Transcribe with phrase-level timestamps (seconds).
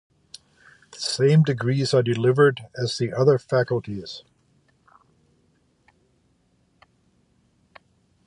[0.93, 4.23] The same degrees are delivered as the other faculties.